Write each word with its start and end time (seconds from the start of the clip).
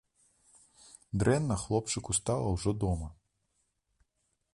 Дрэнна 1.23 1.57
хлопчыку 1.63 2.11
стала 2.19 2.47
ўжо 2.55 2.73
дома. 2.85 3.07